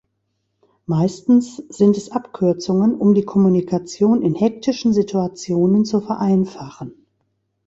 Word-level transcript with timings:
Meistens 0.87 1.57
sind 1.69 1.95
es 1.95 2.09
Abkürzungen, 2.11 2.95
um 2.95 3.13
die 3.13 3.21
Kommunikation 3.21 4.23
in 4.23 4.33
hektischen 4.33 4.93
Situationen 4.93 5.85
zu 5.85 6.01
vereinfachen. 6.01 7.05